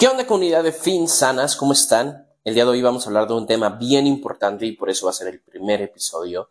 [0.00, 1.56] ¿Qué onda comunidad de Finsanas?
[1.56, 2.28] ¿Cómo están?
[2.44, 5.06] El día de hoy vamos a hablar de un tema bien importante y por eso
[5.06, 6.50] va a ser el primer episodio.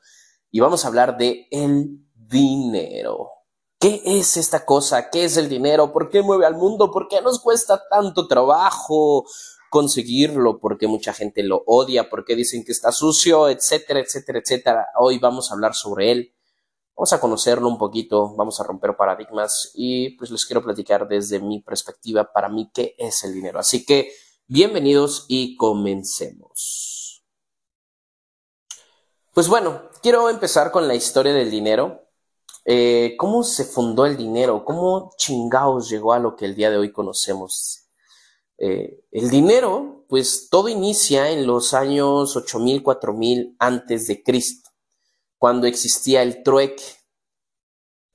[0.51, 3.30] Y vamos a hablar de el dinero.
[3.80, 5.10] ¿Qué es esta cosa?
[5.10, 5.94] ¿Qué es el dinero?
[5.94, 6.92] ¿Por qué mueve al mundo?
[6.92, 9.23] ¿Por qué nos cuesta tanto trabajo
[9.70, 10.59] conseguirlo?
[10.59, 12.09] ¿Por qué mucha gente lo odia?
[12.09, 13.48] ¿Por qué dicen que está sucio?
[13.48, 14.88] Etcétera, etcétera, etcétera.
[15.00, 16.34] Hoy vamos a hablar sobre él.
[16.98, 21.39] Vamos a conocerlo un poquito, vamos a romper paradigmas y pues les quiero platicar desde
[21.39, 23.59] mi perspectiva para mí qué es el dinero.
[23.59, 24.12] Así que
[24.48, 27.23] bienvenidos y comencemos.
[29.31, 32.02] Pues bueno, quiero empezar con la historia del dinero.
[32.66, 34.66] Eh, ¿Cómo se fundó el dinero?
[34.66, 37.90] ¿Cómo chingaos llegó a lo que el día de hoy conocemos?
[38.57, 44.68] Eh, el dinero, pues todo inicia en los años 8000, 4000 antes de Cristo
[45.38, 46.84] cuando existía el trueque,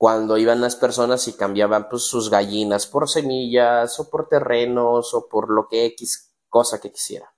[0.03, 5.29] cuando iban las personas y cambiaban pues, sus gallinas por semillas o por terrenos o
[5.29, 7.33] por lo que X cosa que quisiera.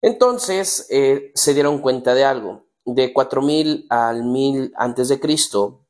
[0.00, 2.68] Entonces eh, se dieron cuenta de algo.
[2.86, 5.86] De 4000 al 1000 antes de Cristo,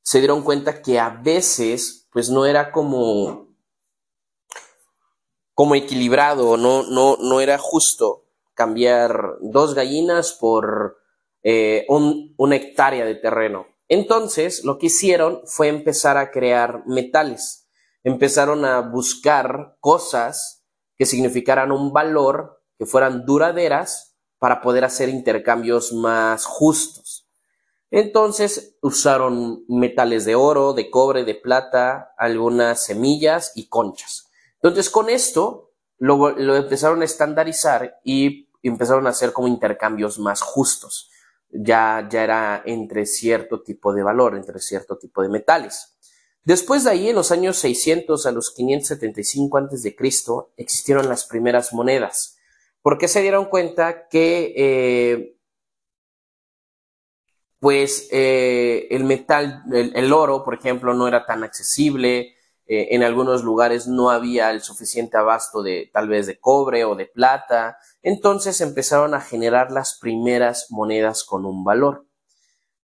[0.00, 3.48] se dieron cuenta que a veces pues no era como
[5.54, 10.98] como equilibrado, no, no, no era justo cambiar dos gallinas por
[11.42, 13.75] eh, una hectárea de terreno.
[13.88, 17.68] Entonces, lo que hicieron fue empezar a crear metales.
[18.02, 20.64] Empezaron a buscar cosas
[20.96, 27.28] que significaran un valor, que fueran duraderas, para poder hacer intercambios más justos.
[27.90, 34.28] Entonces usaron metales de oro, de cobre, de plata, algunas semillas y conchas.
[34.60, 40.42] Entonces con esto lo, lo empezaron a estandarizar y empezaron a hacer como intercambios más
[40.42, 41.10] justos
[41.50, 45.96] ya, ya era entre cierto tipo de valor, entre cierto tipo de metales.
[46.46, 51.24] Después de ahí, en los años 600 a los 575 antes de Cristo, existieron las
[51.24, 52.38] primeras monedas,
[52.82, 55.36] porque se dieron cuenta que, eh,
[57.58, 62.35] pues, eh, el metal, el, oro, por ejemplo, no era tan accesible.
[62.66, 66.94] Eh, en algunos lugares no había el suficiente abasto de tal vez de cobre o
[66.94, 67.78] de plata.
[68.02, 72.06] Entonces empezaron a generar las primeras monedas con un valor.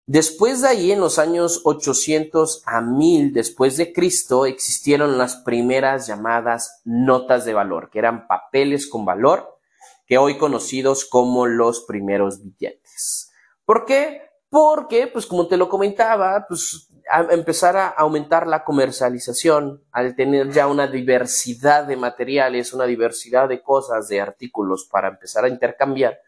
[0.05, 6.07] Después de ahí, en los años 800 a 1000 después de Cristo, existieron las primeras
[6.07, 9.57] llamadas notas de valor, que eran papeles con valor,
[10.05, 13.31] que hoy conocidos como los primeros billetes.
[13.63, 14.32] ¿Por qué?
[14.53, 16.87] Porque, pues como te lo comentaba, pues
[17.31, 23.63] empezar a aumentar la comercialización, al tener ya una diversidad de materiales, una diversidad de
[23.63, 26.19] cosas, de artículos para empezar a intercambiar,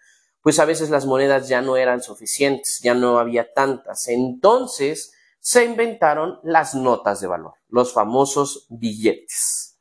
[0.42, 4.08] pues a veces las monedas ya no eran suficientes, ya no había tantas.
[4.08, 9.80] Entonces se inventaron las notas de valor, los famosos billetes.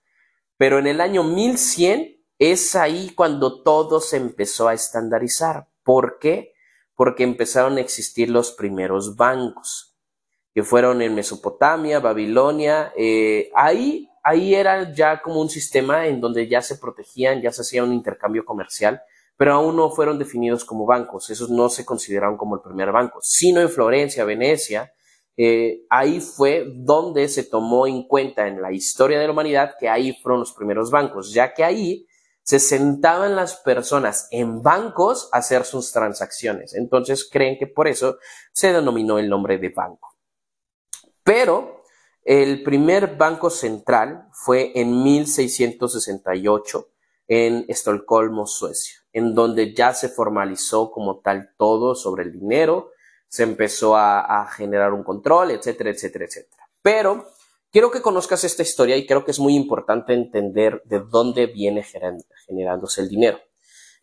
[0.59, 5.71] Pero en el año 1100 es ahí cuando todo se empezó a estandarizar.
[5.83, 6.54] ¿Por qué?
[6.95, 9.95] Porque empezaron a existir los primeros bancos
[10.55, 12.93] que fueron en Mesopotamia, Babilonia.
[12.97, 17.63] Eh, ahí, ahí era ya como un sistema en donde ya se protegían, ya se
[17.63, 19.03] hacía un intercambio comercial,
[19.37, 21.29] pero aún no fueron definidos como bancos.
[21.31, 24.93] Esos no se consideraron como el primer banco, sino en Florencia, Venecia.
[25.37, 29.89] Eh, ahí fue donde se tomó en cuenta en la historia de la humanidad que
[29.89, 32.07] ahí fueron los primeros bancos, ya que ahí
[32.45, 36.75] se sentaban las personas en bancos a hacer sus transacciones.
[36.75, 38.19] Entonces creen que por eso
[38.53, 40.15] se denominó el nombre de banco.
[41.25, 41.83] Pero
[42.23, 46.89] el primer banco central fue en 1668
[47.29, 52.91] en Estocolmo, Suecia, en donde ya se formalizó como tal todo sobre el dinero,
[53.27, 56.69] se empezó a, generar un control, etcétera, etcétera, etcétera.
[56.83, 57.27] Pero
[57.75, 61.85] quiero que conozcas esta historia y creo que es muy importante entender de dónde viene
[62.47, 63.41] generándose el dinero.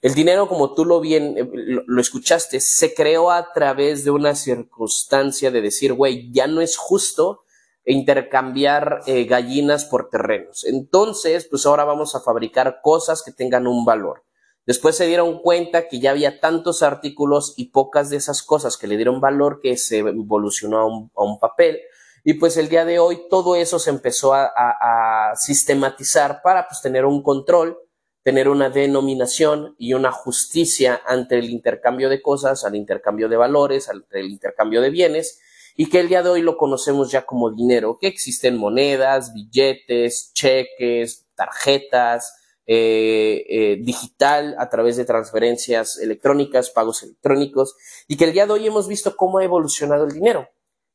[0.02, 4.36] El dinero, como tú lo bien eh, lo, escuchaste, se creó a través de una
[4.36, 7.46] circunstancia de decir, güey, ya no es justo
[7.86, 10.66] intercambiar eh, gallinas por terrenos.
[10.66, 14.26] Entonces, pues ahora vamos a fabricar cosas que tengan un valor.
[14.66, 18.88] Después se dieron cuenta que ya había tantos artículos y pocas de esas cosas que
[18.88, 21.80] le dieron valor que se evolucionó a un, papel.
[22.24, 27.06] Y pues el día de hoy todo eso se empezó a, sistematizar para pues tener
[27.06, 27.78] un control
[28.24, 33.90] tener una denominación y una justicia ante el intercambio de cosas, al intercambio de valores,
[33.90, 35.40] ante el intercambio de bienes,
[35.76, 40.32] y que el día de hoy lo conocemos ya como dinero, que existen monedas, billetes,
[40.34, 42.36] cheques, tarjetas,
[42.68, 47.76] eh, eh, digital a través de transferencias electrónicas, pagos electrónicos,
[48.08, 50.48] y que el día de hoy hemos visto cómo ha evolucionado el dinero.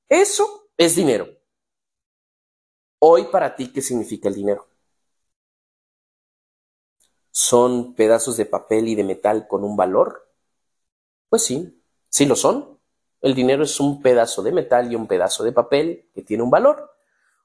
[0.09, 1.29] Eso es dinero.
[2.99, 4.67] Hoy para ti, ¿qué significa el dinero?
[7.37, 10.27] son pedazos de papel y de metal con un valor?
[11.29, 12.81] Pues sí, sí lo son.
[13.21, 16.49] El dinero es un pedazo de metal y un pedazo de papel que tiene un
[16.51, 16.93] valor.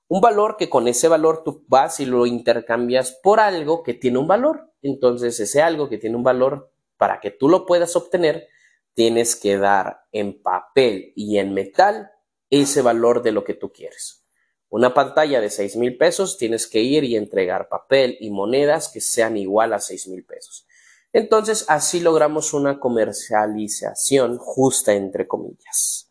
[0.08, 4.18] Un valor que con ese valor tú vas y lo intercambias por algo que tiene
[4.18, 4.72] un valor.
[4.82, 8.48] Entonces ese algo que tiene un valor, para que tú lo puedas obtener,
[8.94, 12.12] tienes que dar en papel y en metal
[12.52, 14.24] ese valor de lo que tú quieres.
[14.70, 19.02] Una pantalla de 6 mil pesos, tienes que ir y entregar papel y monedas que
[19.02, 20.68] sean igual a 6 mil pesos.
[21.14, 26.10] Entonces, así logramos una comercialización justa, entre comillas.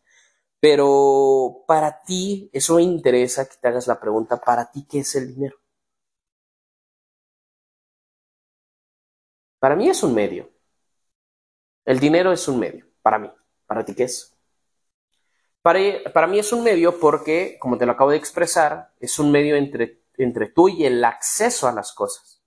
[0.59, 5.15] Pero para ti, eso me interesa que te hagas la pregunta, ¿para ti qué es
[5.15, 5.57] el dinero?
[9.59, 10.49] Para mí es un medio.
[11.85, 13.31] El dinero es un medio, para mí.
[13.65, 14.30] ¿Para ti qué es?
[15.61, 19.55] Para, mí es un medio porque, como te lo acabo de expresar, es un medio
[19.55, 22.41] entre, tú y el acceso a las cosas.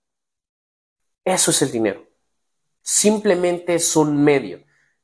[1.23, 2.05] Eso es el dinero.
[2.81, 4.63] Simplemente es un medio.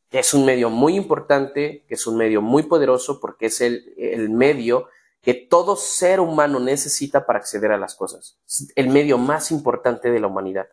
[0.09, 4.29] Es un medio muy importante, que es un medio muy poderoso porque es el, el
[4.29, 4.89] medio
[5.21, 8.39] que todo ser humano necesita para acceder a las cosas.
[8.45, 10.67] Es el medio más importante de la humanidad.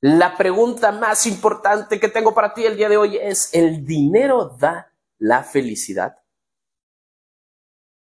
[0.00, 4.56] La pregunta más importante que tengo para ti el día de hoy es, ¿el dinero
[4.58, 6.20] da la felicidad?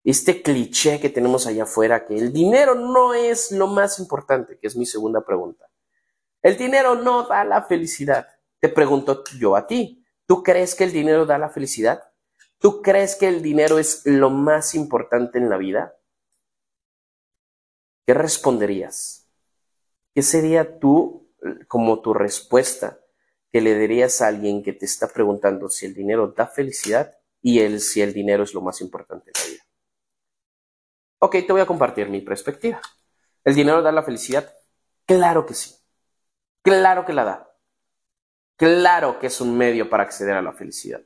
[0.04, 4.68] Este cliché que tenemos allá afuera, que el dinero no es lo más importante, que
[4.68, 5.70] es mi segunda pregunta.
[6.42, 8.28] El dinero no da la felicidad.
[8.60, 12.04] Te pregunto yo a ti, ¿tú crees que el dinero da la felicidad?
[12.58, 15.96] ¿Tú crees que el dinero es lo más importante en la vida?
[18.06, 19.28] ¿Qué responderías?
[20.14, 21.32] ¿Qué sería tú
[21.68, 23.00] como tu respuesta
[23.52, 27.60] que le darías a alguien que te está preguntando si el dinero da felicidad y
[27.60, 29.71] el, si el dinero es lo más importante en la vida?
[31.24, 32.82] Ok, te voy a compartir mi perspectiva.
[33.44, 34.58] ¿El dinero da la felicidad?
[35.06, 35.76] Claro que sí.
[36.64, 37.56] Claro que la da.
[38.56, 41.02] Claro que es un medio para acceder a la felicidad.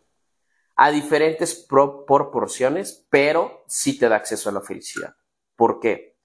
[0.77, 5.13] A diferentes proporciones, pero sí te da acceso a la felicidad.
[5.57, 6.17] ¿Por qué?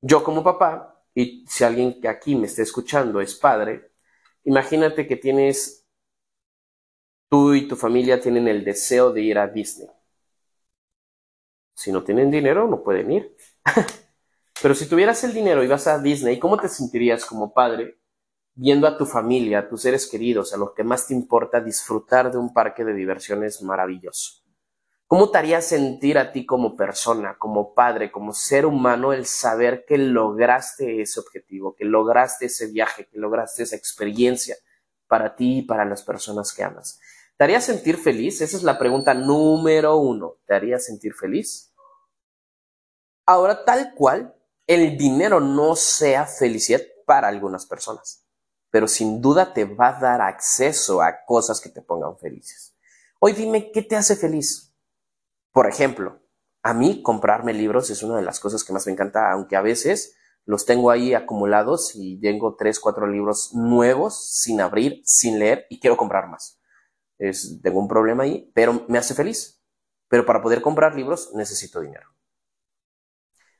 [0.00, 3.92] Yo como papá, y si alguien que aquí me esté escuchando es padre,
[4.44, 5.86] imagínate que tienes,
[7.28, 9.90] tú y tu familia tienen el deseo de ir a Disney
[11.74, 13.36] si no tienen dinero, no pueden ir.
[14.62, 17.98] Pero si tuvieras el dinero y vas a Disney, ¿cómo te sentirías como padre
[18.54, 22.30] viendo a tu familia, a tus seres queridos, a los que más te importa disfrutar
[22.30, 24.42] de un parque de diversiones maravilloso?
[25.06, 29.84] ¿Cómo te haría sentir a ti como persona, como padre, como ser humano el saber
[29.86, 34.56] que lograste ese objetivo, que lograste ese viaje, que lograste esa experiencia
[35.06, 36.98] para ti y para las personas que amas?
[37.42, 38.40] ¿Te haría sentir feliz?
[38.40, 40.36] Esa es la pregunta número uno.
[40.46, 41.74] ¿Te haría sentir feliz?
[43.26, 44.32] Ahora, tal cual,
[44.64, 48.24] el dinero no sea felicidad para algunas personas,
[48.70, 52.76] pero sin duda te va a dar acceso a cosas que te pongan felices.
[53.18, 54.72] Hoy dime, ¿qué te hace feliz?
[55.50, 56.20] Por ejemplo,
[56.62, 59.62] a mí comprarme libros es una de las cosas que más me encanta, aunque a
[59.62, 60.14] veces
[60.44, 65.80] los tengo ahí acumulados y tengo tres, cuatro libros nuevos sin abrir, sin leer y
[65.80, 66.61] quiero comprar más.
[67.22, 69.62] Es, tengo un problema ahí, pero me hace feliz.
[70.08, 72.08] Pero para poder comprar libros necesito dinero.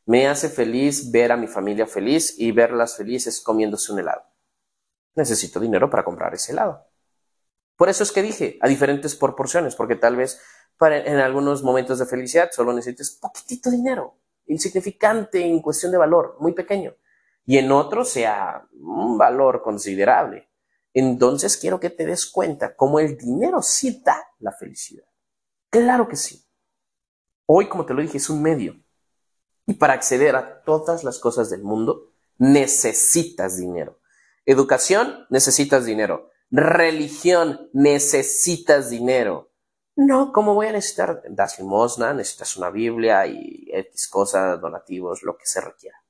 [0.05, 4.25] Me hace feliz ver a mi familia feliz y verlas felices comiéndose un helado.
[5.15, 6.89] Necesito dinero para comprar ese helado.
[7.77, 10.41] Por eso es que dije a diferentes proporciones, porque tal vez
[10.81, 16.53] en algunos momentos de felicidad solo necesites poquitito dinero, insignificante en cuestión de valor, muy
[16.53, 16.97] pequeño,
[17.45, 20.52] y en otros sea un valor considerable.
[20.95, 25.07] Entonces quiero que te des cuenta cómo el dinero sí da la felicidad.
[25.71, 26.45] Claro que sí.
[27.47, 28.77] Hoy, como te lo dije, es un medio.
[29.67, 34.01] Y para acceder a todas las cosas del mundo, necesitas dinero.
[34.45, 36.31] Educación, necesitas dinero.
[36.51, 39.51] Religión, necesitas dinero.
[39.95, 41.23] No, ¿cómo voy a necesitar?
[41.29, 46.02] Das limosna, necesitas una Biblia y X cosas, donativos, lo que se requiera.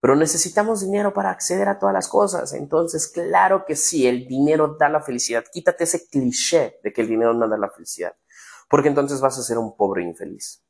[0.00, 2.52] Pero necesitamos dinero para acceder a todas las cosas.
[2.52, 5.44] Entonces, claro que sí, el dinero da la felicidad.
[5.52, 8.14] Quítate ese cliché de que el dinero no da la felicidad.
[8.68, 10.62] Porque entonces vas a ser un pobre infeliz.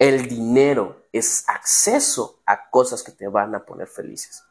[0.00, 4.42] El dinero es acceso a cosas que te van a poner felices.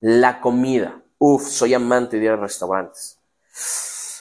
[0.00, 1.02] La comida.
[1.18, 3.20] Uf, soy amante de ir a restaurantes.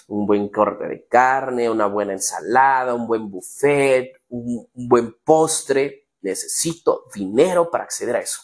[0.08, 6.03] Un buen corte de carne, una buena ensalada, un buen buffet, un, buen postre.
[6.24, 8.42] Necesito dinero para acceder a eso.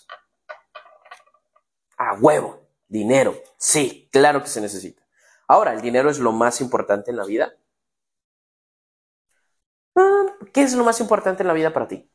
[1.98, 3.42] A huevo, dinero.
[3.58, 5.02] Sí, claro que se necesita.
[5.48, 7.56] Ahora, ¿el dinero es lo más importante en la vida?
[10.54, 12.08] ¿Qué es lo más importante en la vida para ti?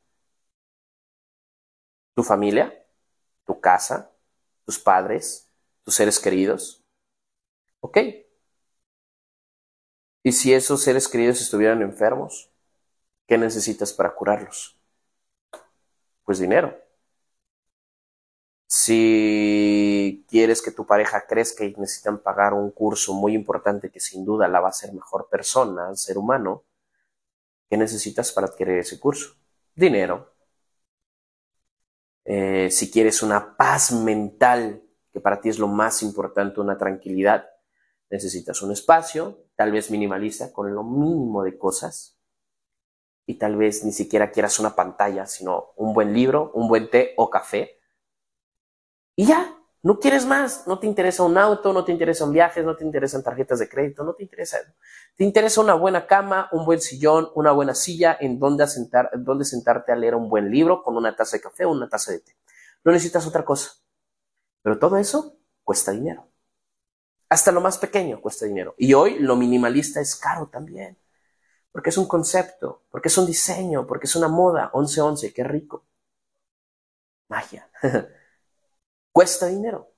[2.15, 2.87] ¿Tu familia?
[3.45, 4.15] ¿Tu casa?
[4.65, 5.51] tus padres,
[5.85, 6.83] tus seres queridos.
[7.81, 7.99] ¿Ok?
[10.23, 12.51] ¿Y si esos seres queridos estuvieran enfermos?
[13.27, 14.79] ¿Qué necesitas para curarlos?
[16.25, 16.75] Pues dinero.
[18.67, 24.25] Si quieres que tu pareja crezca y necesitan pagar un curso muy importante que sin
[24.25, 26.65] duda la va a hacer mejor persona, ser humano,
[27.69, 29.35] ¿qué necesitas para adquirir ese curso?
[29.75, 30.35] Dinero.
[32.25, 37.47] Eh, si quieres una paz mental, que para ti es lo más importante, una tranquilidad,
[38.11, 42.14] necesitas un espacio, tal vez minimalista, con lo mínimo de cosas.
[43.27, 47.15] Y tal vez ni siquiera quieras una pantalla, sino un buen libro, un buen té
[47.17, 47.81] o café.
[49.17, 50.67] Y ya, no quieres más.
[50.67, 54.03] No te interesa un auto, no te interesan viajes, no te interesan tarjetas de crédito,
[54.03, 54.57] no te interesa.
[55.15, 59.45] Te interesa una buena cama, un buen sillón, una buena silla en donde, sentar, donde
[59.45, 62.21] sentarte a leer un buen libro con una taza de café o una taza de
[62.21, 62.35] té.
[62.83, 63.73] No necesitas otra cosa.
[64.63, 66.29] Pero todo eso cuesta dinero.
[67.29, 68.75] Hasta lo más pequeño cuesta dinero.
[68.79, 70.97] Y hoy lo minimalista es caro también.
[71.75, 74.71] Porque es un concepto, porque es un diseño, porque es una moda.
[74.73, 75.85] 11-11, qué rico.
[77.29, 77.69] Magia.
[79.13, 79.91] cuesta dinero.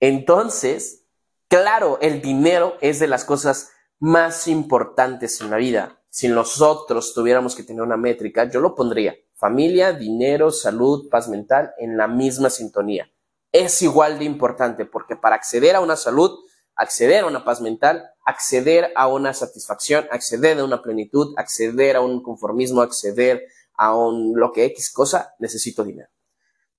[0.00, 1.04] Entonces,
[1.48, 6.02] claro, el dinero es de las cosas más importantes en la vida.
[6.08, 9.14] Si nosotros tuviéramos que tener una métrica, yo lo pondría.
[9.34, 13.10] Familia, dinero, salud, paz mental en la misma sintonía
[13.56, 18.10] es igual de importante porque para acceder a una salud, acceder a una paz mental,
[18.26, 24.38] acceder a una satisfacción, acceder a una plenitud, acceder a un conformismo, acceder a un
[24.38, 26.10] lo que X cosa, necesito dinero.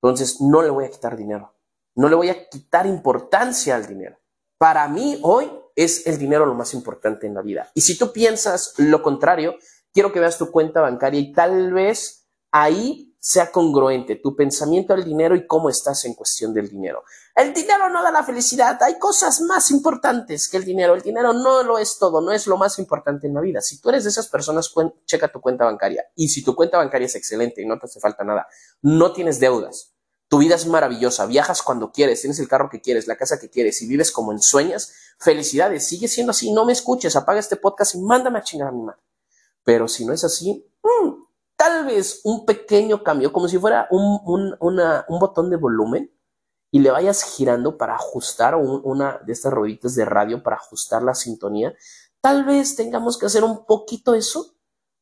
[0.01, 1.55] Entonces, no le voy a quitar dinero.
[1.95, 4.19] No le voy a quitar importancia al dinero.
[4.59, 7.71] Para mí, hoy es el dinero lo más importante en la vida.
[7.73, 9.55] Y si tú piensas lo contrario,
[9.93, 15.03] quiero que veas tu cuenta bancaria y tal vez ahí sea congruente tu pensamiento del
[15.03, 17.03] dinero y cómo estás en cuestión del dinero.
[17.35, 20.95] El dinero no da la felicidad, hay cosas más importantes que el dinero.
[20.95, 23.59] El dinero no lo es todo, no es lo más importante en la vida.
[23.59, 24.73] Si tú eres de esas personas,
[25.05, 26.05] checa tu cuenta bancaria.
[26.15, 28.47] Y si tu cuenta bancaria es excelente y no te hace falta nada,
[28.81, 29.93] no tienes deudas,
[30.29, 33.49] tu vida es maravillosa, viajas cuando quieres, tienes el carro que quieres, la casa que
[33.49, 37.57] quieres y vives como en sueños, felicidades, sigue siendo así, no me escuches, apaga este
[37.57, 39.01] podcast y mándame a chingar a mi madre.
[39.65, 41.26] Pero si no es así, mmm,
[41.57, 44.55] tal vez un pequeño cambio, como si fuera un,
[45.19, 46.13] botón de volumen,
[46.71, 51.15] y le vayas girando para ajustar una de estas rueditas de radio para ajustar la
[51.15, 51.73] sintonía,
[52.21, 54.53] tal vez tengamos que hacer un poquito eso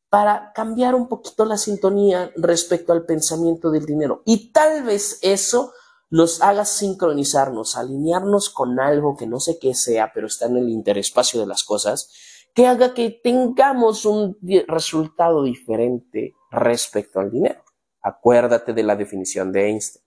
[0.10, 4.22] para cambiar un poquito la sintonía respecto al pensamiento del dinero.
[4.26, 5.74] Y tal vez eso
[6.10, 10.70] nos haga sincronizarnos, alinearnos con algo que no sé qué sea, pero está en el
[10.70, 12.12] interespacio de las cosas,
[12.54, 17.64] que haga que tengamos un resultado diferente respecto al dinero.
[18.02, 20.04] Acuérdate de la definición de Einstein.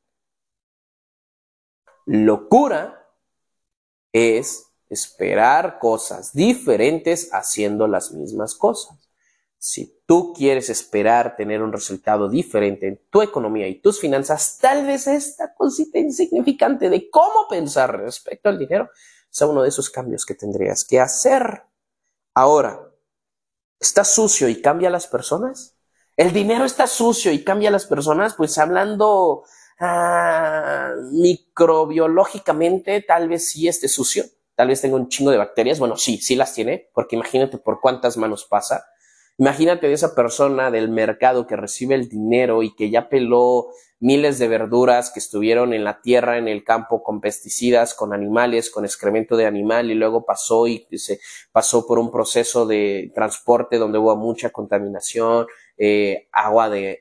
[2.07, 3.07] Locura
[4.13, 9.09] es esperar cosas diferentes haciendo las mismas cosas.
[9.59, 14.87] Si tú quieres esperar tener un resultado diferente en tu economía y tus finanzas, tal
[14.87, 18.89] vez esta cosita insignificante de cómo pensar respecto al dinero
[19.31, 21.65] sea uno de esos cambios que tendrías que hacer.
[22.35, 22.89] Ahora,
[23.81, 25.78] ¿está sucio y cambia a las personas?
[26.19, 29.45] El dinero está sucio y cambia a las personas, pues hablando
[29.79, 34.25] ah, microbiológicamente, tal vez sí esté sucio,
[34.57, 37.81] tal vez tenga un chingo de bacterias, bueno, sí, sí las tiene, porque imagínate por
[37.81, 38.85] cuántas manos pasa.
[39.37, 43.69] Imagínate de esa persona del mercado que recibe el dinero y que ya peló
[44.01, 48.71] miles de verduras que estuvieron en la tierra, en el campo, con pesticidas, con animales,
[48.71, 51.21] con excremento de animal y luego pasó y se
[51.53, 55.47] pasó por un proceso de transporte donde hubo mucha contaminación,
[55.81, 56.99] eh, agua de,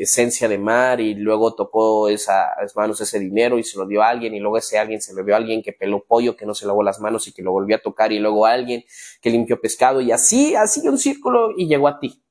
[0.00, 4.08] esencia de mar y luego tocó esas manos ese dinero y se lo dio a
[4.08, 6.54] alguien y luego ese alguien se lo dio a alguien que peló pollo que no
[6.54, 8.82] se lavó las manos y que lo volvió a tocar y luego a alguien
[9.20, 12.22] que limpió pescado y así, así un círculo y llegó a ti.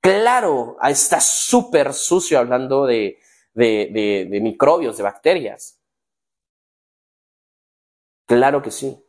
[0.00, 3.18] Claro, está súper sucio hablando de,
[3.54, 5.80] microbios, de bacterias.
[8.26, 9.04] Claro que sí.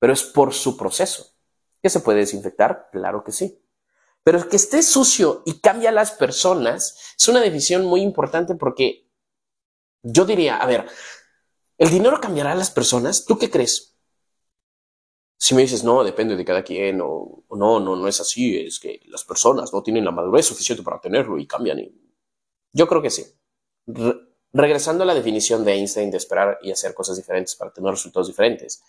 [0.00, 1.36] Pero es por su proceso.
[1.80, 2.88] ¿Que se puede desinfectar?
[2.90, 3.63] Claro que sí.
[4.24, 9.06] Pero que esté sucio y cambia a las personas es una decisión muy importante porque
[10.02, 10.86] yo diría, a ver,
[11.78, 13.24] ¿el dinero cambiará a las personas?
[13.24, 13.96] ¿Tú qué crees?
[15.38, 18.80] Si me dices, no, depende de cada quien, o, no, no, no es así, es
[18.80, 21.80] que las personas no tienen la madurez suficiente para tenerlo y cambian.
[22.72, 23.24] Yo creo que sí.
[24.52, 28.28] regresando a la definición de Einstein de esperar y hacer cosas diferentes para tener resultados
[28.28, 28.82] diferentes,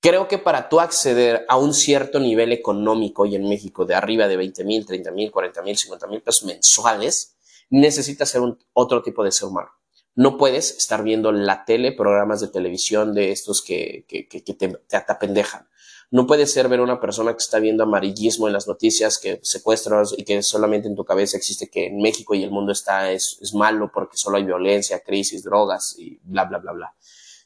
[0.00, 4.28] Creo que para tú acceder a un cierto nivel económico y en México de arriba
[4.28, 7.36] de 20 mil, 30 mil, 40 mil, 50 mil pesos mensuales,
[7.68, 8.42] necesitas ser
[8.74, 9.70] otro tipo de ser humano.
[10.14, 15.68] No puedes estar viendo la tele, programas de televisión de estos que, te, te atapendejan.
[16.10, 20.14] No puede ser ver una persona que está viendo amarillismo en las noticias, que secuestros
[20.16, 23.38] y que solamente en tu cabeza existe que en México y el mundo está es,
[23.42, 26.94] es malo porque solo hay violencia, crisis, drogas y bla, bla, bla, bla.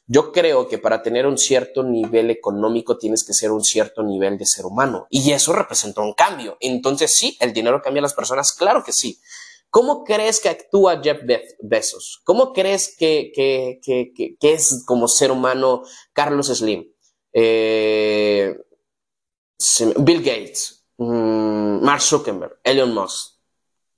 [0.05, 4.37] Yo creo que para tener un cierto nivel económico tienes que ser un cierto nivel
[4.37, 6.57] de ser humano y eso representa un cambio.
[6.59, 9.19] Entonces sí, el dinero cambia a las personas, claro que sí.
[9.69, 11.21] ¿Cómo crees que actúa Jeff
[11.61, 12.21] Bezos?
[12.25, 13.31] ¿Cómo crees que,
[14.41, 15.83] es como ser humano
[16.13, 16.93] Carlos Slim?
[17.33, 18.57] eh,
[19.97, 23.33] Bill Gates, mm, Mark Zuckerberg, Elon Musk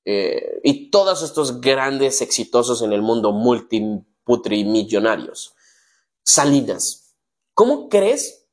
[0.06, 5.54] eh, y todos estos grandes exitosos en el mundo multiputrimillonarios.
[6.26, 7.16] Salinas,
[7.54, 8.48] ¿cómo crees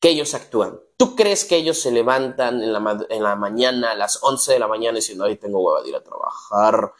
[0.00, 0.80] que ellos actúan?
[0.96, 4.58] ¿Tú crees que ellos se levantan en la, en la mañana a las 11 de
[4.58, 6.92] la mañana diciendo, ay, tengo hueva de ir a trabajar?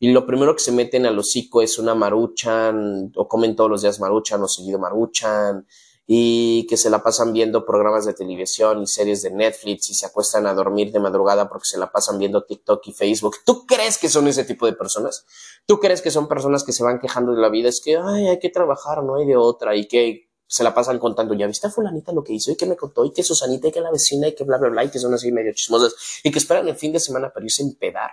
[0.00, 3.82] y lo primero que se meten al hocico es una maruchan, o comen todos los
[3.82, 5.66] días maruchan o seguido maruchan,
[6.10, 10.06] y que se la pasan viendo programas de televisión y series de Netflix y se
[10.06, 13.36] acuestan a dormir de madrugada porque se la pasan viendo TikTok y Facebook.
[13.44, 15.26] ¿Tú crees que son ese tipo de personas?
[15.66, 17.68] ¿Tú crees que son personas que se van quejando de la vida?
[17.68, 20.98] Es que, ay, hay que trabajar, no hay de otra y que se la pasan
[20.98, 23.68] contando, ya viste a fulanita lo que hizo y que me contó y que Susanita
[23.68, 25.94] y que la vecina y que bla, bla, bla y que son así medio chismosas
[26.24, 28.12] y que esperan el fin de semana para irse a empedar.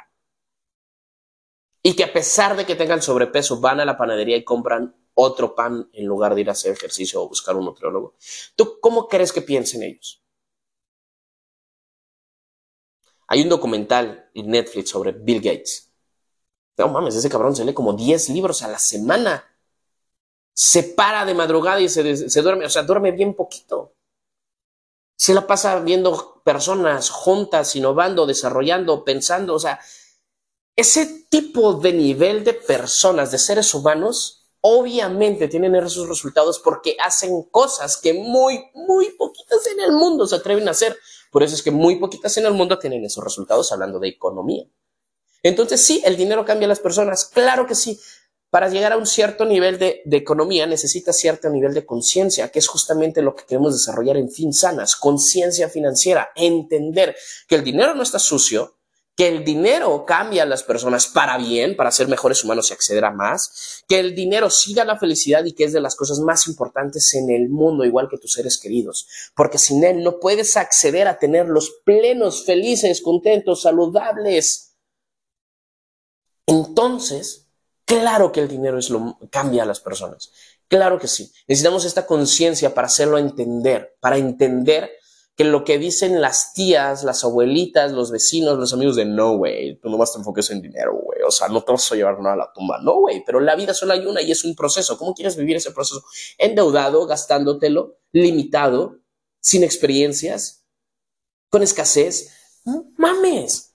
[1.81, 5.55] Y que a pesar de que tengan sobrepeso van a la panadería y compran otro
[5.55, 8.15] pan en lugar de ir a hacer ejercicio o buscar un nutriólogo.
[8.55, 10.21] ¿Tú cómo crees que piensen ellos?
[13.27, 15.91] Hay un documental en Netflix sobre Bill Gates.
[16.77, 19.43] No mames, ese cabrón se lee como 10 libros a la semana.
[20.53, 23.95] Se para de madrugada y se, se duerme, o sea, duerme bien poquito.
[25.17, 29.79] Se la pasa viendo personas juntas, innovando, desarrollando, pensando, o sea,
[30.75, 34.34] ese tipo de nivel de personas, de seres humanos,
[34.67, 40.37] obviamente tienen esos resultados porque hacen cosas que muy, muy poquitas en el mundo se
[40.37, 40.97] atreven a hacer.
[41.31, 44.65] Por eso es que muy poquitas en el mundo tienen esos resultados hablando de economía.
[45.43, 47.99] Entonces, sí, el dinero cambia a las personas, claro que sí.
[48.49, 52.67] Para llegar a un cierto nivel de, economía necesita cierto nivel de conciencia, que es
[52.67, 57.15] justamente lo que queremos desarrollar en Fin Sanas, conciencia financiera, entender
[57.47, 58.79] que el dinero no está sucio,
[59.15, 63.05] que el dinero cambia a las personas para bien, para ser mejores humanos y acceder
[63.05, 66.47] a más, que el dinero siga la felicidad y que es de las cosas más
[66.47, 71.07] importantes en el mundo, igual que tus seres queridos, porque sin él no puedes acceder
[71.07, 74.75] a tenerlos plenos, felices, contentos, saludables.
[76.45, 77.47] Entonces,
[77.85, 80.31] claro que el dinero es lo cambia a las personas.
[80.67, 81.31] Claro que sí.
[81.47, 84.91] Necesitamos esta conciencia para hacerlo entender, para entender
[85.35, 89.77] que lo que dicen las tías, las abuelitas, los vecinos, los amigos de no, güey,
[89.79, 92.19] tú no vas a enfoques en dinero, güey, o sea, no te vas a llevar
[92.19, 94.55] nada a la tumba, no, güey, pero la vida solo hay una y es un
[94.55, 94.97] proceso.
[94.97, 96.03] ¿Cómo quieres vivir ese proceso?
[96.37, 98.99] Endeudado, gastándotelo, limitado,
[99.41, 100.65] sin experiencias,
[101.49, 102.31] con escasez.
[102.97, 103.74] mames.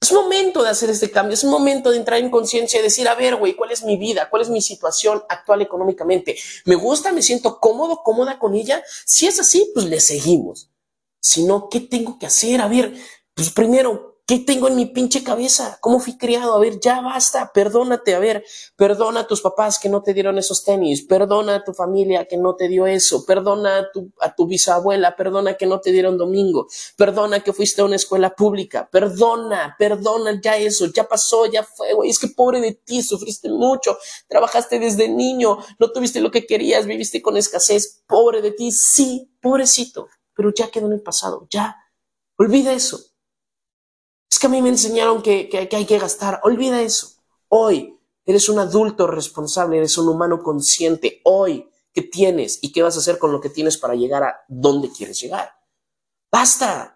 [0.00, 3.14] Es momento de hacer este cambio, es momento de entrar en conciencia y decir, a
[3.14, 4.28] ver, güey, ¿cuál es mi vida?
[4.28, 6.36] ¿Cuál es mi situación actual económicamente?
[6.66, 7.12] ¿Me gusta?
[7.12, 8.82] ¿Me siento cómodo, cómoda con ella?
[9.06, 10.70] Si es así, pues le seguimos.
[11.18, 12.60] Si no, ¿qué tengo que hacer?
[12.60, 12.94] A ver,
[13.34, 15.78] pues primero, ¿Qué tengo en mi pinche cabeza?
[15.80, 16.54] ¿Cómo fui criado?
[16.54, 20.36] A ver, ya basta, perdónate, a ver, perdona a tus papás que no te dieron
[20.36, 23.88] esos tenis, perdona a tu familia que no te dio eso, perdona
[24.20, 28.34] a tu, bisabuela, perdona que no te dieron domingo, perdona que fuiste a una escuela
[28.34, 33.04] pública, perdona, perdona ya eso, ya pasó, ya fue, güey, es que pobre de ti,
[33.04, 38.50] sufriste mucho, trabajaste desde niño, no tuviste lo que querías, viviste con escasez, pobre de
[38.50, 41.76] ti, sí, pobrecito, pero ya quedó en el pasado, ya,
[42.36, 42.98] olvida eso
[44.30, 46.40] es que a mí me enseñaron que, hay que gastar.
[46.42, 47.08] Olvida eso.
[47.48, 51.20] Hoy eres un adulto responsable, eres un humano consciente.
[51.24, 54.44] Hoy, ¿qué tienes y qué vas a hacer con lo que tienes para llegar a
[54.48, 55.50] donde quieres llegar?
[56.30, 56.92] Basta.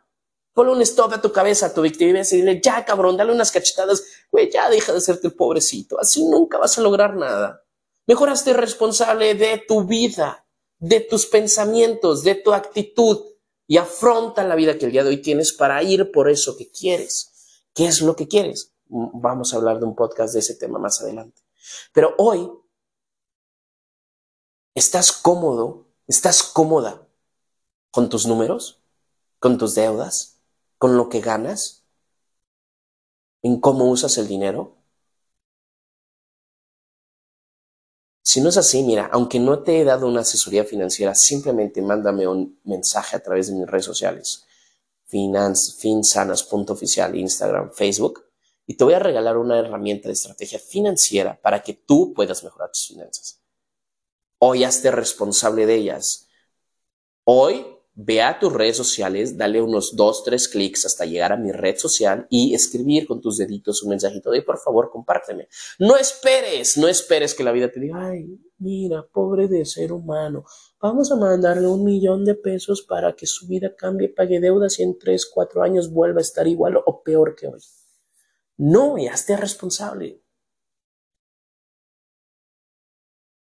[0.53, 3.53] Ponle un stop a tu cabeza, a tu victimidad y dile, ya cabrón, dale unas
[3.53, 4.03] cachetadas.
[4.33, 5.99] Güey, ya deja de serte el pobrecito.
[6.01, 7.63] Así nunca vas a lograr nada.
[8.07, 10.45] Mejor hazte responsable de tu vida,
[10.79, 13.30] de tus pensamientos, de tu actitud
[13.71, 16.73] y afronta la vida que el día de hoy tienes para ir por eso que
[16.73, 17.63] quieres.
[17.73, 18.75] ¿Qué es lo que quieres?
[18.89, 21.41] Vamos a hablar de un podcast de ese tema más adelante.
[21.93, 22.51] Pero hoy,
[24.75, 25.87] ¿estás cómodo?
[26.09, 27.07] ¿Estás cómoda
[27.93, 28.83] con tus números?
[29.39, 30.41] ¿Con tus deudas?
[30.77, 31.85] ¿Con lo que ganas?
[33.41, 34.80] ¿En cómo usas el dinero?
[38.33, 42.29] Si no es así, mira, aunque no te he dado una asesoría financiera, simplemente mándame
[42.29, 44.47] un mensaje a través de mis redes sociales
[45.05, 48.25] finsanas.oficial, Instagram, Facebook,
[48.69, 52.71] y te voy a regalar una herramienta de estrategia financiera para que tú puedas mejorar
[52.71, 53.41] tus finanzas.
[54.39, 56.29] Hoy hazte responsable de ellas.
[57.25, 57.67] Hoy
[58.03, 61.77] ve a tus redes sociales, dale unos dos, tres clics hasta llegar a mi red
[61.77, 65.49] social y escribir con tus deditos un mensajito de por favor compárteme.
[65.79, 70.45] No esperes, no esperes que la vida te diga, ay, mira, pobre de ser humano,
[70.81, 74.83] vamos a mandarle un millón de pesos para que su vida cambie, pague deudas y
[74.83, 77.61] en tres, cuatro años vuelva a estar igual o peor que hoy.
[78.57, 80.23] No, ya esté responsable.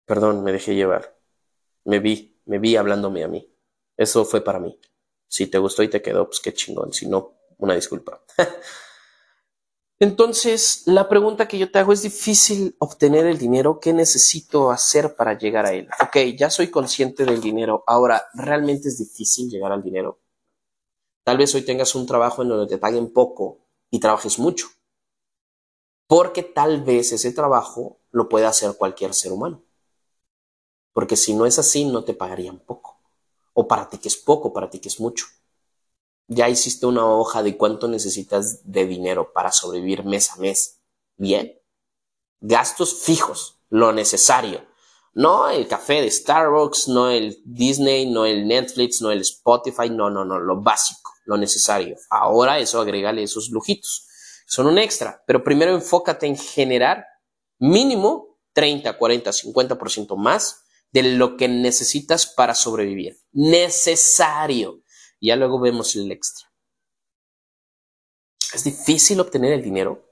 [0.06, 1.18] Perdón, me dejé llevar.
[1.84, 3.57] Me vi, me vi hablándome a mí.
[3.98, 4.80] Eso fue para mí.
[5.28, 6.94] Si te gustó y te quedó, pues qué chingón.
[6.94, 8.22] Si no, una disculpa.
[10.00, 13.80] Entonces, la pregunta que yo te hago es difícil obtener el dinero.
[13.80, 15.90] ¿Qué necesito hacer para llegar a él?
[16.02, 17.84] Ok, ya soy consciente del dinero.
[17.88, 20.20] Ahora, ¿realmente es difícil llegar al dinero?
[21.24, 24.68] Tal vez hoy tengas un trabajo en donde te paguen poco y trabajes mucho.
[26.06, 29.64] Porque tal vez ese trabajo lo pueda hacer cualquier ser humano.
[30.94, 32.97] Porque si no es así, no te pagarían poco
[33.60, 35.26] o para ti que es poco, para ti que es mucho.
[36.28, 40.80] Ya hiciste una hoja de cuánto necesitas de dinero para sobrevivir mes a mes.
[41.16, 41.60] Bien.
[42.40, 44.64] Gastos fijos, lo necesario.
[45.16, 50.12] No el café de Starbucks, no el Disney, no el Netflix, no el Spotify, no,
[50.12, 51.98] no, no, lo básico, lo necesario.
[52.12, 54.08] Ahora eso agrégale esos lujitos.
[54.46, 57.08] Son un extra, pero primero enfócate en generar
[57.58, 60.67] mínimo 30, 40, 50% más
[60.98, 63.20] de lo que necesitas para sobrevivir.
[63.32, 64.82] Necesario.
[65.22, 66.52] Ya luego vemos el extra.
[68.52, 70.12] Es difícil obtener el dinero.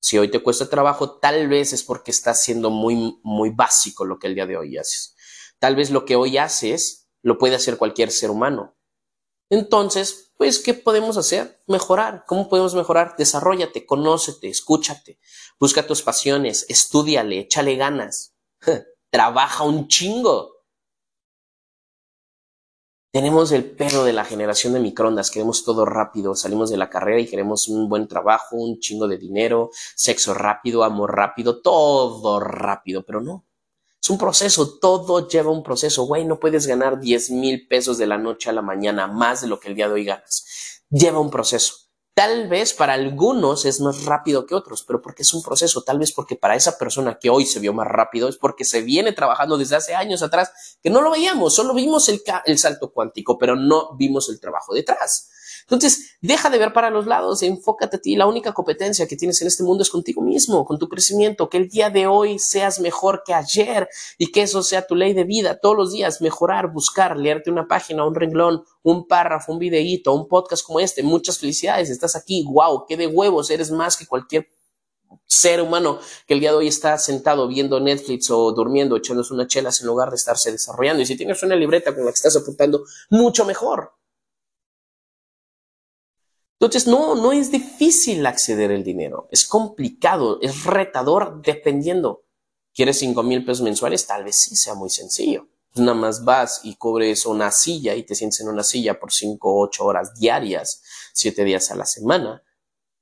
[0.00, 4.20] Si hoy te cuesta trabajo, tal vez es porque estás siendo muy, muy básico lo
[4.20, 5.16] que el día de hoy haces.
[5.58, 8.76] Tal vez lo que hoy haces lo puede hacer cualquier ser humano.
[9.50, 11.64] Entonces, pues, ¿qué podemos hacer?
[11.66, 12.24] Mejorar.
[12.28, 13.16] ¿Cómo podemos mejorar?
[13.18, 15.18] Desarrollate, conócete, escúchate,
[15.58, 18.33] busca tus pasiones, estudiale, échale ganas.
[19.10, 20.54] trabaja un chingo.
[23.12, 27.20] Tenemos el pedo de la generación de microondas, queremos todo rápido, salimos de la carrera
[27.20, 33.04] y queremos un buen trabajo, un chingo de dinero, sexo rápido, amor rápido, todo rápido,
[33.06, 33.46] pero no.
[34.02, 36.04] Es un proceso, todo lleva un proceso.
[36.04, 39.46] Güey, no puedes ganar 10 mil pesos de la noche a la mañana, más de
[39.46, 40.82] lo que el día de hoy ganas.
[40.90, 41.83] Lleva un proceso.
[42.14, 45.98] Tal vez para algunos es más rápido que otros, pero porque es un proceso, tal
[45.98, 49.12] vez porque para esa persona que hoy se vio más rápido es porque se viene
[49.12, 53.36] trabajando desde hace años atrás, que no lo veíamos, solo vimos el, el salto cuántico,
[53.36, 55.28] pero no vimos el trabajo detrás.
[55.64, 58.16] Entonces, deja de ver para los lados, enfócate a ti.
[58.16, 61.56] La única competencia que tienes en este mundo es contigo mismo, con tu crecimiento, que
[61.56, 65.24] el día de hoy seas mejor que ayer y que eso sea tu ley de
[65.24, 65.58] vida.
[65.60, 70.28] Todos los días mejorar, buscar, leerte una página, un renglón, un párrafo, un videíto, un
[70.28, 71.02] podcast como este.
[71.02, 72.44] Muchas felicidades, estás aquí.
[72.46, 74.48] Wow, qué de huevos, eres más que cualquier
[75.26, 79.46] ser humano que el día de hoy está sentado viendo Netflix o durmiendo, echándose una
[79.46, 81.02] chelas en lugar de estarse desarrollando.
[81.02, 83.92] Y si tienes una libreta con la que estás apuntando, mucho mejor.
[86.64, 92.24] Entonces, no, no es difícil acceder al dinero, es complicado, es retador dependiendo.
[92.72, 94.06] ¿Quieres cinco mil pesos mensuales?
[94.06, 95.46] Tal vez sí sea muy sencillo.
[95.74, 99.52] Nada más vas y cobres una silla y te sientes en una silla por cinco
[99.52, 102.42] o ocho horas diarias, siete días a la semana,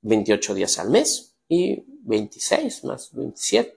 [0.01, 3.73] 28 días al mes y 26 más 27.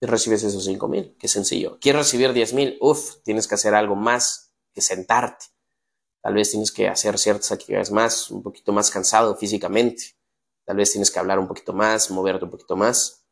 [0.00, 1.16] Y recibes esos cinco mil.
[1.18, 1.78] Qué sencillo.
[1.80, 2.76] ¿Quieres recibir diez mil?
[2.80, 5.46] Uf, tienes que hacer algo más que sentarte
[6.22, 10.16] Tal vez tienes que hacer ciertas actividades más, un poquito más cansado físicamente.
[10.64, 13.24] Tal vez tienes que hablar un poquito más, moverte un poquito más.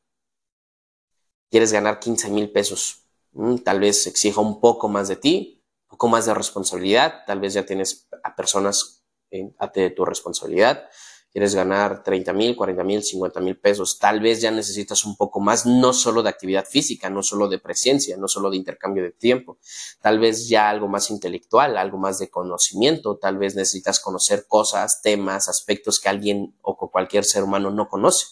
[1.51, 3.09] Quieres ganar 15 mil pesos.
[3.33, 7.25] Mm, tal vez exija un poco más de ti, un poco más de responsabilidad.
[7.27, 10.89] Tal vez ya tienes a personas de tu responsabilidad
[11.35, 15.41] quieres ganar 30 mil, 40 mil, 50 mil pesos, tal vez ya necesitas un poco
[15.41, 19.11] más, no solo de actividad física, no solo de presencia, no solo de intercambio de
[19.11, 19.59] tiempo,
[20.01, 25.03] tal vez ya algo más intelectual, algo más de conocimiento, tal vez necesitas conocer cosas,
[25.03, 28.27] temas, aspectos que alguien o cualquier ser humano no conoce,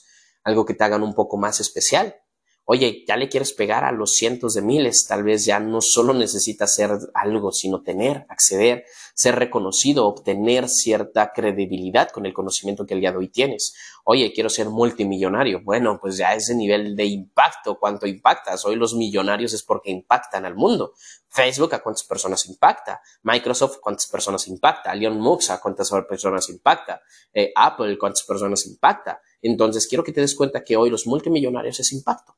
[0.44, 2.21] algo que te hagan un poco más especial.
[2.64, 6.14] Oye, ya le quieres pegar a los cientos de miles, tal vez ya no solo
[6.14, 12.94] necesitas hacer algo, sino tener, acceder, ser reconocido, obtener cierta credibilidad con el conocimiento que
[12.94, 13.74] el día de hoy tienes.
[14.04, 15.60] Oye, quiero ser multimillonario.
[15.64, 18.64] Bueno, pues ya ese nivel de impacto, ¿cuánto impactas?
[18.64, 20.94] Hoy los millonarios es porque impactan al mundo.
[21.28, 23.00] Facebook, ¿a cuántas personas impacta?
[23.22, 24.94] Microsoft, ¿cuántas personas impacta?
[24.94, 27.02] Leon Musk, ¿a cuántas personas impacta?
[27.32, 29.20] Eh, Apple, ¿cuántas personas impacta?
[29.40, 32.36] Entonces, quiero que te des cuenta que hoy los multimillonarios es impacto.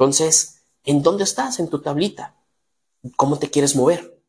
[0.00, 2.34] Entonces, ¿en dónde estás en tu tablita?
[3.16, 4.24] ¿Cómo te quieres mover?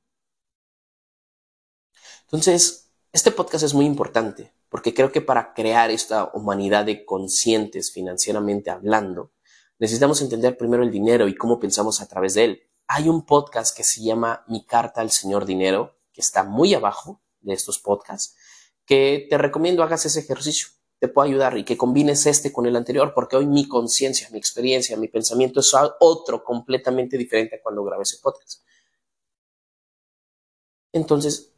[2.24, 7.94] Entonces, este podcast es muy importante porque creo que para crear esta humanidad de conscientes
[7.94, 9.32] financieramente hablando,
[9.80, 12.64] necesitamos entender primero el dinero y cómo pensamos a través de él.
[12.88, 17.22] Hay un podcast que se llama Mi carta al señor dinero, que está muy abajo
[17.40, 18.36] de estos podcasts,
[18.84, 20.68] que te recomiendo hagas ese ejercicio
[21.02, 24.38] te puedo ayudar y que combines este con el anterior, porque hoy mi conciencia, mi
[24.38, 28.62] experiencia, mi pensamiento es otro completamente diferente a cuando grabé ese podcast.
[30.94, 31.54] Entonces,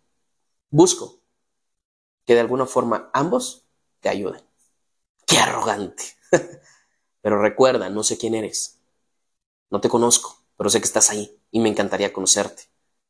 [0.69, 1.19] busco
[2.25, 3.67] que de alguna forma ambos
[3.99, 4.41] te ayuden.
[5.27, 6.03] ¡Qué arrogante!
[7.21, 8.79] pero recuerda, no sé quién eres.
[9.69, 12.69] No te conozco, pero sé que estás ahí y me encantaría conocerte.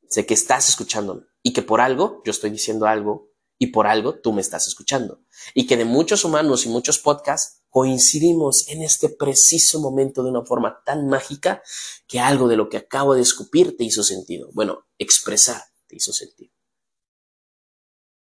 [0.09, 3.32] Sé que estás escuchándome y que por algo yo estoy diciendo algo
[3.63, 5.21] y por algo tú me estás escuchando.
[5.53, 10.43] Y que de muchos humanos y muchos podcasts coincidimos en este preciso momento de una
[10.43, 11.63] forma tan mágica
[12.05, 14.49] que algo de lo que acabo de escupir te hizo sentido.
[14.51, 16.51] Bueno, expresar te hizo sentido.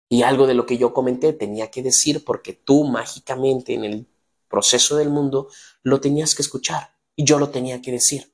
[0.08, 4.06] Y algo de lo que yo comenté tenía que decir porque tú mágicamente en el
[4.48, 5.48] proceso del mundo
[5.82, 8.32] lo tenías que escuchar y yo lo tenía que decir.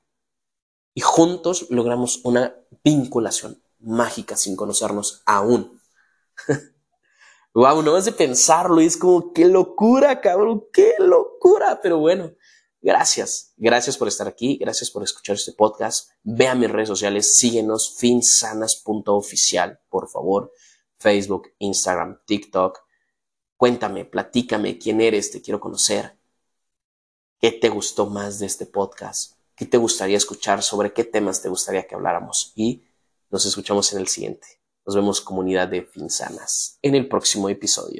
[0.93, 5.81] Y juntos logramos una vinculación mágica sin conocernos aún.
[7.59, 11.81] Wow, no vas de pensarlo y es como, qué locura, cabrón, qué locura.
[11.83, 12.31] Pero bueno,
[12.81, 13.51] gracias.
[13.57, 14.55] Gracias por estar aquí.
[14.55, 16.09] Gracias por escuchar este podcast.
[16.23, 17.35] Ve a mis redes sociales.
[17.35, 20.53] Síguenos, finsanas.oficial, por favor.
[20.99, 22.79] Facebook, Instagram, TikTok.
[23.57, 26.17] Cuéntame, platícame quién eres, te quiero conocer.
[27.41, 29.33] ¿Qué te gustó más de este podcast?
[29.57, 30.63] ¿Qué te gustaría escuchar?
[30.63, 32.53] ¿Sobre qué temas te gustaría que habláramos?
[32.55, 32.85] Y
[33.29, 34.58] nos escuchamos en el siguiente.
[34.85, 37.97] Nos vemos comunidad de Finsanas en el próximo episodio.